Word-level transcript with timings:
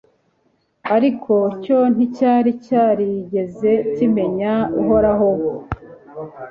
ariko 0.95 1.33
cyo 1.63 1.79
nticyari 1.93 2.51
cyarigeze 2.65 3.71
kimenya 3.93 4.53
uhoraho 4.81 5.31